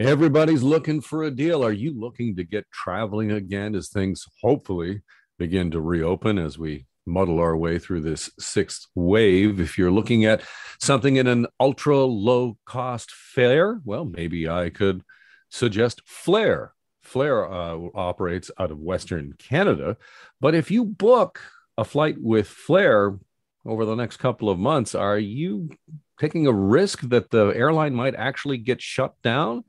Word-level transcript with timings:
Everybody's 0.00 0.62
looking 0.62 1.00
for 1.00 1.24
a 1.24 1.30
deal. 1.30 1.64
Are 1.64 1.72
you 1.72 1.92
looking 1.92 2.36
to 2.36 2.44
get 2.44 2.70
traveling 2.70 3.32
again 3.32 3.74
as 3.74 3.88
things 3.88 4.24
hopefully 4.40 5.02
begin 5.40 5.72
to 5.72 5.80
reopen 5.80 6.38
as 6.38 6.56
we 6.56 6.86
muddle 7.04 7.40
our 7.40 7.56
way 7.56 7.80
through 7.80 8.02
this 8.02 8.30
sixth 8.38 8.86
wave? 8.94 9.58
If 9.58 9.76
you're 9.76 9.90
looking 9.90 10.24
at 10.24 10.42
something 10.78 11.16
in 11.16 11.26
an 11.26 11.48
ultra 11.58 11.98
low 11.98 12.58
cost 12.64 13.10
fare, 13.10 13.80
well, 13.84 14.04
maybe 14.04 14.48
I 14.48 14.70
could 14.70 15.02
suggest 15.48 16.02
Flair. 16.06 16.74
Flair 17.02 17.50
uh, 17.50 17.78
operates 17.92 18.52
out 18.56 18.70
of 18.70 18.78
Western 18.78 19.32
Canada. 19.36 19.96
But 20.40 20.54
if 20.54 20.70
you 20.70 20.84
book 20.84 21.40
a 21.76 21.84
flight 21.84 22.18
with 22.20 22.46
Flair 22.46 23.18
over 23.66 23.84
the 23.84 23.96
next 23.96 24.18
couple 24.18 24.48
of 24.48 24.60
months, 24.60 24.94
are 24.94 25.18
you 25.18 25.70
taking 26.20 26.46
a 26.46 26.52
risk 26.52 27.00
that 27.08 27.30
the 27.30 27.46
airline 27.48 27.94
might 27.94 28.14
actually 28.14 28.58
get 28.58 28.80
shut 28.80 29.20
down? 29.22 29.64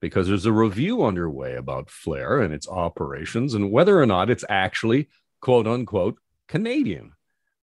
Because 0.00 0.28
there's 0.28 0.46
a 0.46 0.52
review 0.52 1.04
underway 1.04 1.54
about 1.54 1.90
Flair 1.90 2.40
and 2.40 2.54
its 2.54 2.68
operations 2.68 3.54
and 3.54 3.70
whether 3.70 4.00
or 4.00 4.06
not 4.06 4.30
it's 4.30 4.44
actually 4.48 5.08
quote 5.40 5.66
unquote 5.66 6.18
Canadian. 6.46 7.12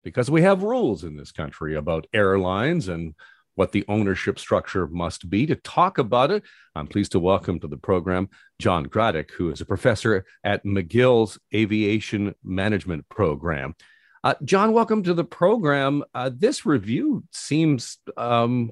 Because 0.04 0.30
we 0.30 0.42
have 0.42 0.64
rules 0.64 1.04
in 1.04 1.16
this 1.16 1.32
country 1.32 1.76
about 1.76 2.08
airlines 2.14 2.90
and 2.90 3.16
what 3.56 3.72
the 3.72 3.86
ownership 3.88 4.40
structure 4.40 4.88
must 4.88 5.30
be. 5.30 5.46
To 5.46 5.56
talk 5.56 5.98
about 5.98 6.32
it, 6.32 6.44
I'm 6.76 6.88
pleased 6.88 7.14
to 7.14 7.20
welcome 7.20 7.60
to 7.60 7.68
the 7.68 7.78
program 7.78 8.30
John 8.60 8.88
Gradek, 8.88 9.32
who 9.32 9.52
is 9.52 9.62
a 9.62 9.66
professor 9.66 10.26
at 10.44 10.66
McGill's 10.66 11.40
Aviation 11.54 12.36
Management 12.44 13.08
Program. 13.10 13.76
Uh, 14.24 14.36
John, 14.44 14.74
welcome 14.74 15.04
to 15.04 15.14
the 15.14 15.24
program. 15.24 16.04
Uh, 16.14 16.32
this 16.34 16.66
review 16.66 17.24
seems 17.32 17.98
um, 18.18 18.72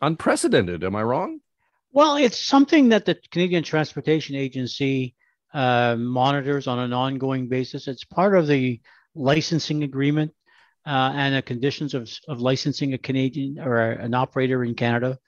unprecedented. 0.00 0.84
Am 0.84 0.94
I 0.94 1.02
wrong? 1.02 1.40
Well, 1.92 2.16
it's 2.16 2.38
something 2.38 2.90
that 2.90 3.04
the 3.04 3.16
Canadian 3.32 3.64
Transportation 3.64 4.36
Agency 4.36 5.16
uh, 5.52 5.96
monitors 5.98 6.68
on 6.68 6.78
an 6.78 6.92
ongoing 6.92 7.48
basis. 7.48 7.88
It's 7.88 8.04
part 8.04 8.36
of 8.36 8.46
the 8.46 8.80
licensing 9.16 9.82
agreement 9.82 10.32
uh, 10.86 11.12
and 11.14 11.34
the 11.34 11.42
conditions 11.42 11.94
of, 11.94 12.08
of 12.28 12.40
licensing 12.40 12.94
a 12.94 12.98
Canadian 12.98 13.58
or 13.58 13.76
an 13.80 14.14
operator 14.14 14.62
in 14.62 14.76
Canada 14.76 15.18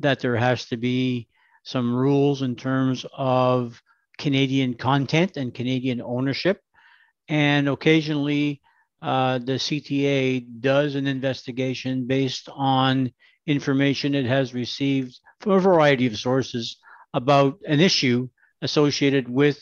that 0.00 0.20
there 0.20 0.36
has 0.36 0.66
to 0.66 0.76
be 0.76 1.26
some 1.62 1.94
rules 1.94 2.42
in 2.42 2.54
terms 2.54 3.06
of 3.16 3.80
Canadian 4.18 4.74
content 4.74 5.38
and 5.38 5.54
Canadian 5.54 6.02
ownership. 6.02 6.60
And 7.28 7.66
occasionally, 7.66 8.60
uh, 9.00 9.38
the 9.38 9.52
CTA 9.52 10.60
does 10.60 10.94
an 10.94 11.06
investigation 11.06 12.06
based 12.06 12.50
on 12.52 13.12
information 13.46 14.14
it 14.14 14.26
has 14.26 14.54
received 14.54 15.18
from 15.40 15.52
a 15.52 15.60
variety 15.60 16.06
of 16.06 16.18
sources 16.18 16.76
about 17.14 17.58
an 17.66 17.80
issue 17.80 18.28
associated 18.62 19.28
with 19.28 19.58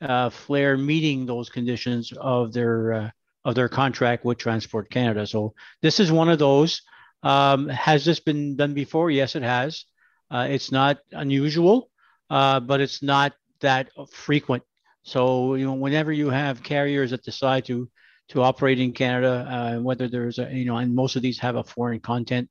uh, 0.00 0.30
Flair 0.30 0.76
meeting 0.76 1.26
those 1.26 1.48
conditions 1.48 2.12
of 2.16 2.52
their 2.52 2.92
uh, 2.92 3.10
of 3.44 3.54
their 3.54 3.68
contract 3.68 4.24
with 4.24 4.38
Transport 4.38 4.90
Canada. 4.90 5.26
So 5.26 5.54
this 5.80 6.00
is 6.00 6.12
one 6.12 6.28
of 6.28 6.38
those. 6.38 6.82
Um, 7.22 7.68
has 7.68 8.04
this 8.04 8.20
been 8.20 8.56
done 8.56 8.74
before? 8.74 9.10
Yes, 9.10 9.34
it 9.34 9.42
has. 9.42 9.84
Uh, 10.30 10.46
it's 10.50 10.70
not 10.70 10.98
unusual, 11.12 11.90
uh, 12.28 12.60
but 12.60 12.80
it's 12.80 13.02
not 13.02 13.32
that 13.60 13.90
frequent. 14.12 14.62
So 15.02 15.54
you 15.54 15.66
know, 15.66 15.74
whenever 15.74 16.12
you 16.12 16.30
have 16.30 16.62
carriers 16.62 17.10
that 17.10 17.22
decide 17.24 17.64
to 17.66 17.88
to 18.28 18.42
operate 18.42 18.78
in 18.78 18.92
Canada, 18.92 19.46
uh, 19.50 19.80
whether 19.80 20.08
there's 20.08 20.38
a 20.38 20.50
you 20.52 20.64
know, 20.64 20.76
and 20.76 20.94
most 20.94 21.16
of 21.16 21.22
these 21.22 21.38
have 21.38 21.56
a 21.56 21.64
foreign 21.64 22.00
content 22.00 22.48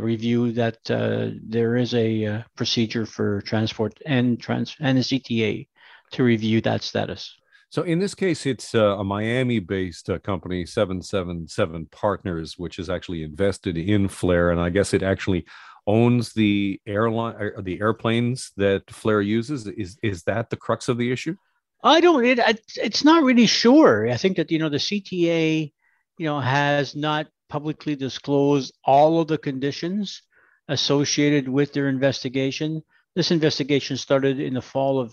review 0.00 0.52
that 0.52 0.78
uh, 0.90 1.30
there 1.42 1.76
is 1.76 1.94
a 1.94 2.24
uh, 2.24 2.42
procedure 2.56 3.06
for 3.06 3.42
transport 3.42 3.98
and 4.06 4.40
trans 4.40 4.76
and 4.80 4.98
the 4.98 5.02
CTA 5.02 5.68
to 6.12 6.22
review 6.22 6.60
that 6.62 6.82
status. 6.82 7.34
So 7.70 7.82
in 7.82 7.98
this 7.98 8.14
case, 8.14 8.44
it's 8.44 8.74
uh, 8.74 8.98
a 8.98 9.04
Miami-based 9.04 10.10
uh, 10.10 10.18
company, 10.18 10.66
Seven 10.66 11.00
Seven 11.00 11.48
Seven 11.48 11.86
Partners, 11.86 12.58
which 12.58 12.78
is 12.78 12.90
actually 12.90 13.22
invested 13.22 13.78
in 13.78 14.08
Flair, 14.08 14.50
and 14.50 14.60
I 14.60 14.68
guess 14.68 14.92
it 14.92 15.02
actually 15.02 15.46
owns 15.86 16.34
the 16.34 16.80
airline, 16.86 17.34
uh, 17.56 17.62
the 17.62 17.80
airplanes 17.80 18.52
that 18.58 18.90
Flair 18.90 19.22
uses. 19.22 19.66
Is 19.66 19.98
is 20.02 20.22
that 20.24 20.50
the 20.50 20.56
crux 20.56 20.88
of 20.88 20.98
the 20.98 21.10
issue? 21.10 21.34
I 21.82 22.02
don't. 22.02 22.24
It, 22.24 22.38
it's 22.76 23.04
not 23.04 23.22
really 23.22 23.46
sure. 23.46 24.08
I 24.08 24.18
think 24.18 24.36
that 24.36 24.50
you 24.50 24.58
know 24.58 24.68
the 24.68 24.76
CTA, 24.76 25.72
you 26.18 26.26
know, 26.26 26.40
has 26.40 26.94
not 26.94 27.26
publicly 27.52 27.94
disclose 27.94 28.72
all 28.82 29.20
of 29.20 29.28
the 29.28 29.36
conditions 29.36 30.22
associated 30.68 31.46
with 31.46 31.74
their 31.74 31.86
investigation. 31.86 32.82
This 33.14 33.30
investigation 33.30 33.98
started 33.98 34.40
in 34.40 34.54
the 34.54 34.62
fall 34.62 34.98
of 34.98 35.10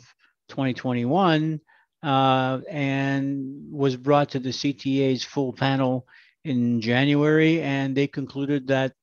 2021 0.48 1.60
uh, 2.02 2.60
and 2.70 3.74
was 3.74 3.98
brought 3.98 4.30
to 4.30 4.40
the 4.40 4.52
CTA's 4.52 5.22
full 5.22 5.52
panel 5.52 6.08
in 6.46 6.80
January, 6.80 7.62
and 7.62 7.94
they 7.94 8.08
concluded 8.08 8.68
that 8.68 8.94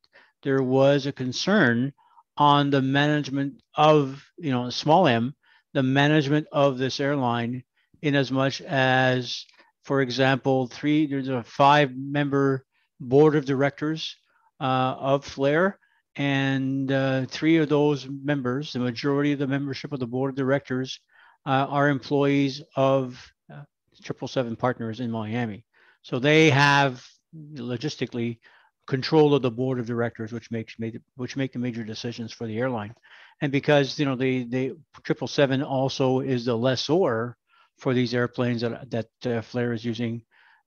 there 0.42 0.62
was 0.62 1.04
a 1.04 1.12
concern 1.12 1.92
on 2.38 2.70
the 2.70 2.80
management 2.80 3.60
of, 3.74 4.24
you 4.38 4.50
know, 4.50 4.70
small 4.70 5.06
m, 5.06 5.34
the 5.74 5.82
management 5.82 6.46
of 6.52 6.78
this 6.78 7.00
airline, 7.00 7.64
in 8.00 8.14
as 8.14 8.32
much 8.32 8.62
as, 8.62 9.44
for 9.84 10.00
example, 10.00 10.68
three, 10.68 11.06
there's 11.06 11.28
a 11.28 11.42
five 11.42 11.94
member 11.94 12.64
board 13.00 13.36
of 13.36 13.44
directors 13.44 14.16
uh, 14.60 14.96
of 14.98 15.24
Flair, 15.24 15.78
and 16.16 16.90
uh, 16.90 17.26
three 17.26 17.58
of 17.58 17.68
those 17.68 18.08
members, 18.08 18.72
the 18.72 18.78
majority 18.78 19.32
of 19.32 19.38
the 19.38 19.46
membership 19.46 19.92
of 19.92 20.00
the 20.00 20.06
board 20.06 20.30
of 20.30 20.36
directors, 20.36 20.98
uh, 21.44 21.66
are 21.68 21.88
employees 21.88 22.62
of 22.74 23.22
uh, 23.52 23.62
Triple 24.02 24.28
Seven 24.28 24.56
Partners 24.56 25.00
in 25.00 25.10
Miami. 25.10 25.64
So 26.02 26.18
they 26.18 26.50
have 26.50 27.04
logistically 27.34 28.38
control 28.86 29.34
of 29.34 29.42
the 29.42 29.50
board 29.50 29.78
of 29.78 29.86
directors, 29.86 30.32
which 30.32 30.50
makes 30.50 30.78
made, 30.78 31.00
which 31.16 31.36
make 31.36 31.52
the 31.52 31.58
major 31.58 31.84
decisions 31.84 32.32
for 32.32 32.46
the 32.46 32.58
airline. 32.58 32.94
And 33.42 33.52
because 33.52 33.98
you 33.98 34.06
know 34.06 34.16
the 34.16 34.44
the 34.44 34.76
Triple 35.02 35.28
Seven 35.28 35.62
also 35.62 36.20
is 36.20 36.44
the 36.44 36.56
lessor 36.56 37.36
for 37.78 37.92
these 37.92 38.14
airplanes 38.14 38.62
that 38.62 38.90
that 38.90 39.08
uh, 39.26 39.42
Flair 39.42 39.72
is 39.72 39.84
using, 39.84 40.22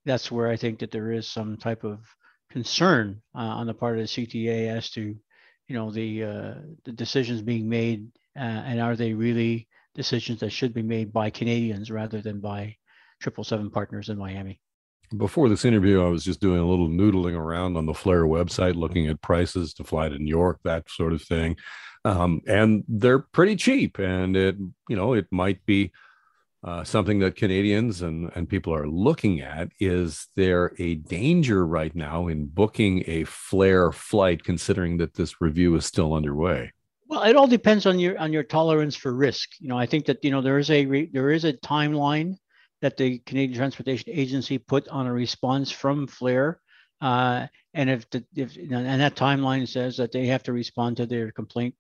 that's 0.06 0.32
where 0.32 0.48
I 0.48 0.58
think 0.58 0.80
that 0.80 0.92
there 0.92 1.12
is 1.12 1.28
some 1.28 1.58
type 1.58 1.84
of 1.84 2.00
concern 2.50 3.22
uh, 3.36 3.40
on 3.40 3.68
the 3.68 3.74
part 3.74 3.98
of 3.98 4.04
the 4.04 4.08
CTA 4.08 4.70
as 4.70 4.90
to, 4.92 5.16
you 5.68 5.76
know, 5.76 5.92
the 5.92 6.24
uh, 6.24 6.54
the 6.86 6.92
decisions 6.92 7.42
being 7.42 7.70
made 7.70 8.08
uh, 8.38 8.42
and 8.42 8.80
are 8.80 8.96
they 8.96 9.14
really 9.14 9.68
decisions 9.96 10.40
that 10.40 10.52
should 10.52 10.74
be 10.74 10.82
made 10.82 11.12
by 11.12 11.30
Canadians 11.30 11.92
rather 11.92 12.22
than 12.22 12.40
by 12.40 12.76
triple 13.22 13.44
seven 13.44 13.70
partners 13.70 14.10
in 14.10 14.18
Miami. 14.18 14.60
Before 15.18 15.50
this 15.50 15.66
interview, 15.66 16.04
I 16.06 16.10
was 16.10 16.24
just 16.24 16.40
doing 16.40 16.60
a 16.60 16.68
little 16.68 16.88
noodling 16.88 17.36
around 17.36 17.76
on 17.78 17.86
the 17.86 17.96
Flair 17.96 18.26
website, 18.26 18.76
looking 18.76 19.08
at 19.08 19.22
prices 19.22 19.74
to 19.76 19.84
fly 19.84 20.08
to 20.08 20.18
New 20.18 20.30
York, 20.30 20.60
that 20.64 20.90
sort 20.90 21.14
of 21.14 21.22
thing, 21.24 21.58
um, 22.06 22.42
and 22.48 22.84
they're 22.88 23.20
pretty 23.20 23.56
cheap. 23.56 23.98
And 23.98 24.38
it, 24.38 24.56
you 24.88 24.96
know, 24.96 25.14
it 25.14 25.26
might 25.32 25.66
be 25.66 25.92
uh, 26.64 26.84
something 26.84 27.20
that 27.20 27.36
Canadians 27.36 28.02
and, 28.02 28.30
and 28.36 28.50
people 28.50 28.74
are 28.74 28.88
looking 28.88 29.42
at. 29.42 29.70
Is 29.80 30.28
there 30.36 30.74
a 30.78 30.96
danger 30.96 31.66
right 31.66 31.96
now 31.96 32.28
in 32.28 32.48
booking 32.48 33.04
a 33.08 33.24
Flair 33.24 33.92
flight, 33.92 34.44
considering 34.44 34.98
that 34.98 35.14
this 35.14 35.40
review 35.42 35.76
is 35.76 35.86
still 35.86 36.14
underway? 36.14 36.74
Well, 37.08 37.24
it 37.24 37.36
all 37.36 37.48
depends 37.48 37.86
on 37.86 37.98
your 37.98 38.18
on 38.20 38.32
your 38.32 38.44
tolerance 38.44 38.96
for 38.96 39.14
risk. 39.14 39.50
You 39.60 39.70
know, 39.70 39.78
I 39.78 39.86
think 39.86 40.06
that 40.06 40.24
you 40.24 40.32
know 40.32 40.42
there 40.42 40.60
is 40.60 40.70
a 40.70 40.86
re, 40.86 41.10
there 41.12 41.32
is 41.32 41.44
a 41.44 41.54
timeline 41.54 42.36
that 42.82 42.98
the 42.98 43.20
Canadian 43.20 43.58
Transportation 43.58 44.12
Agency 44.14 44.58
put 44.58 44.88
on 44.90 45.08
a 45.08 45.14
response 45.14 45.72
from 45.72 46.06
Flair, 46.08 46.60
uh, 47.02 47.48
and 47.74 47.90
if 47.90 48.10
the 48.12 48.24
if 48.36 48.56
and 48.58 49.02
that 49.02 49.16
timeline 49.16 49.68
says 49.68 49.98
that 49.98 50.12
they 50.12 50.28
have 50.28 50.44
to 50.44 50.54
respond 50.54 50.98
to 50.98 51.08
their 51.08 51.32
complaint 51.32 51.74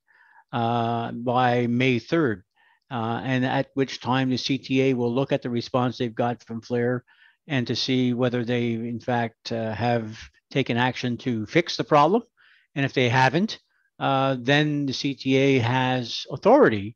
uh, 0.51 1.11
by 1.11 1.67
May 1.67 1.99
third 1.99 2.43
uh, 2.91 3.21
and 3.23 3.45
at 3.45 3.69
which 3.73 3.99
time 3.99 4.29
the 4.29 4.35
CTA 4.35 4.93
will 4.95 5.13
look 5.13 5.31
at 5.31 5.41
the 5.41 5.49
response 5.49 5.97
they've 5.97 6.13
got 6.13 6.43
from 6.43 6.61
Flair 6.61 7.03
and 7.47 7.67
to 7.67 7.75
see 7.75 8.13
whether 8.13 8.43
they, 8.43 8.73
in 8.73 8.99
fact, 8.99 9.51
uh, 9.51 9.73
have 9.73 10.19
taken 10.51 10.77
action 10.77 11.17
to 11.17 11.45
fix 11.45 11.77
the 11.77 11.83
problem. 11.83 12.23
And 12.75 12.85
if 12.85 12.93
they 12.93 13.09
haven't, 13.09 13.59
uh, 13.99 14.37
then 14.39 14.85
the 14.85 14.93
CTA 14.93 15.59
has 15.61 16.25
authority 16.31 16.95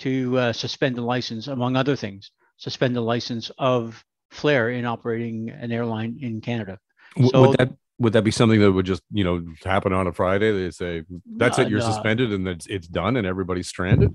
to 0.00 0.38
uh, 0.38 0.52
suspend 0.52 0.96
the 0.96 1.02
license, 1.02 1.46
among 1.46 1.76
other 1.76 1.96
things, 1.96 2.30
suspend 2.56 2.94
the 2.94 3.00
license 3.00 3.50
of 3.58 4.04
Flair 4.30 4.70
in 4.70 4.84
operating 4.84 5.50
an 5.50 5.72
airline 5.72 6.18
in 6.20 6.40
Canada. 6.40 6.78
So, 7.30 7.48
would 7.48 7.58
that 7.58 7.74
would 7.98 8.12
that 8.14 8.22
be 8.22 8.32
something 8.32 8.60
that 8.60 8.72
would 8.72 8.86
just 8.86 9.02
you 9.12 9.22
know 9.22 9.44
happen 9.64 9.92
on 9.92 10.06
a 10.06 10.12
Friday? 10.12 10.50
They 10.50 10.70
say 10.70 11.04
that's 11.36 11.58
it, 11.58 11.68
you're 11.68 11.80
suspended, 11.80 12.32
and 12.32 12.46
it's 12.48 12.66
it's 12.66 12.88
done, 12.88 13.16
and 13.16 13.26
everybody's 13.26 13.68
stranded. 13.68 14.12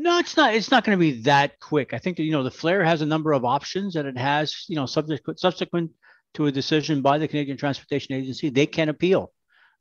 No, 0.00 0.18
it's 0.20 0.36
not. 0.36 0.54
It's 0.54 0.70
not 0.70 0.84
going 0.84 0.96
to 0.96 1.00
be 1.00 1.22
that 1.22 1.58
quick. 1.58 1.92
I 1.92 1.98
think 1.98 2.18
that 2.18 2.22
you 2.22 2.30
know 2.30 2.44
the 2.44 2.52
Flair 2.52 2.84
has 2.84 3.02
a 3.02 3.06
number 3.06 3.32
of 3.32 3.44
options 3.44 3.94
that 3.94 4.06
it 4.06 4.16
has. 4.16 4.64
You 4.68 4.76
know, 4.76 4.86
subsequent 4.86 5.40
subsequent 5.40 5.90
to 6.34 6.46
a 6.46 6.52
decision 6.52 7.02
by 7.02 7.18
the 7.18 7.26
Canadian 7.26 7.56
Transportation 7.56 8.14
Agency, 8.14 8.48
they 8.48 8.66
can 8.66 8.90
appeal 8.90 9.32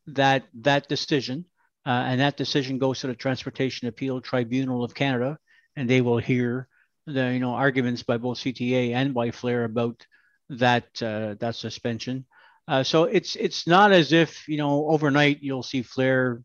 that 0.07 0.45
that 0.61 0.87
decision 0.89 1.45
uh, 1.85 2.03
and 2.07 2.19
that 2.19 2.35
decision 2.35 2.79
goes 2.79 3.01
to 3.01 3.07
the 3.07 3.13
Transportation 3.13 3.87
Appeal 3.87 4.19
Tribunal 4.19 4.83
of 4.83 4.95
Canada, 4.95 5.37
and 5.75 5.87
they 5.87 6.01
will 6.01 6.17
hear 6.17 6.67
the 7.05 7.31
you 7.31 7.39
know 7.39 7.53
arguments 7.53 8.01
by 8.01 8.17
both 8.17 8.39
CTA 8.39 8.93
and 8.93 9.13
by 9.13 9.29
Flair 9.29 9.65
about 9.65 10.03
that 10.49 10.85
uh, 11.03 11.35
that 11.39 11.55
suspension. 11.55 12.25
Uh, 12.67 12.81
so 12.81 13.03
it's 13.03 13.35
it's 13.35 13.67
not 13.67 13.91
as 13.91 14.11
if 14.13 14.47
you 14.47 14.57
know 14.57 14.87
overnight 14.87 15.43
you'll 15.43 15.61
see 15.61 15.83
Flair 15.83 16.41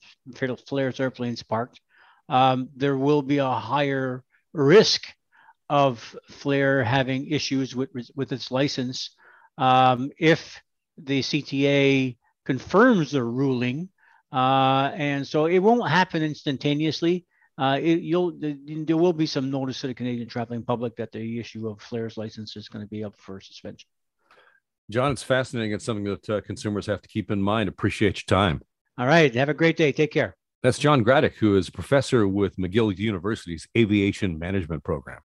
Flair's 0.66 1.00
airplanes 1.00 1.42
parked. 1.42 1.80
Um, 2.32 2.70
there 2.74 2.96
will 2.96 3.20
be 3.20 3.38
a 3.38 3.50
higher 3.50 4.24
risk 4.54 5.06
of 5.68 6.16
Flair 6.30 6.82
having 6.82 7.28
issues 7.28 7.76
with 7.76 7.90
with 8.16 8.32
its 8.32 8.50
license 8.50 9.10
um, 9.58 10.10
if 10.18 10.60
the 10.96 11.20
CTA 11.20 12.16
confirms 12.46 13.10
the 13.10 13.22
ruling, 13.22 13.90
uh, 14.32 14.90
and 14.94 15.28
so 15.28 15.44
it 15.44 15.58
won't 15.58 15.88
happen 15.90 16.22
instantaneously. 16.22 17.26
Uh, 17.58 17.78
it, 17.78 18.00
you'll 18.00 18.32
there 18.40 18.96
will 18.96 19.12
be 19.12 19.26
some 19.26 19.50
notice 19.50 19.82
to 19.82 19.88
the 19.88 19.94
Canadian 19.94 20.26
traveling 20.26 20.62
public 20.62 20.96
that 20.96 21.12
the 21.12 21.38
issue 21.38 21.68
of 21.68 21.82
Flair's 21.82 22.16
license 22.16 22.56
is 22.56 22.66
going 22.66 22.82
to 22.82 22.88
be 22.88 23.04
up 23.04 23.14
for 23.18 23.42
suspension. 23.42 23.88
John, 24.90 25.12
it's 25.12 25.22
fascinating. 25.22 25.72
It's 25.72 25.84
something 25.84 26.04
that 26.04 26.30
uh, 26.30 26.40
consumers 26.40 26.86
have 26.86 27.02
to 27.02 27.08
keep 27.08 27.30
in 27.30 27.42
mind. 27.42 27.68
Appreciate 27.68 28.22
your 28.22 28.38
time. 28.38 28.62
All 28.96 29.06
right. 29.06 29.34
Have 29.34 29.50
a 29.50 29.54
great 29.54 29.76
day. 29.76 29.92
Take 29.92 30.12
care. 30.12 30.34
That's 30.62 30.78
John 30.78 31.04
Gradek, 31.04 31.34
who 31.34 31.56
is 31.56 31.70
professor 31.70 32.28
with 32.28 32.56
McGill 32.56 32.96
University's 32.96 33.66
Aviation 33.76 34.38
Management 34.38 34.84
Program. 34.84 35.22